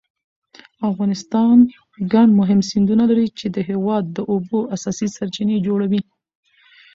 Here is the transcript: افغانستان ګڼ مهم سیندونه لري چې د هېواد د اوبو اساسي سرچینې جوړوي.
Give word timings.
افغانستان 0.89 1.55
ګڼ 2.13 2.27
مهم 2.39 2.59
سیندونه 2.69 3.03
لري 3.11 3.27
چې 3.39 3.47
د 3.55 3.57
هېواد 3.69 4.03
د 4.11 4.17
اوبو 4.31 4.57
اساسي 4.75 5.07
سرچینې 5.15 5.57
جوړوي. 5.67 6.01